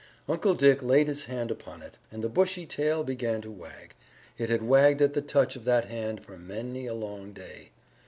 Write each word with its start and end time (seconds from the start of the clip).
Uncle 0.27 0.55
Dick 0.55 0.81
laid 0.81 1.07
his 1.07 1.25
hand 1.25 1.51
upon 1.51 1.83
it, 1.83 1.93
and 2.11 2.23
the 2.23 2.27
bushy 2.27 2.65
tail 2.65 3.03
began 3.03 3.39
to 3.39 3.51
wag. 3.51 3.93
It 4.35 4.49
had 4.49 4.63
wagged 4.63 4.99
at 4.99 5.13
the 5.13 5.21
touch 5.21 5.55
of 5.55 5.63
that 5.65 5.85
hand 5.89 6.23
for 6.23 6.39
many 6.39 6.87
a 6.87 6.95
long 6.95 7.33
day. 7.33 7.69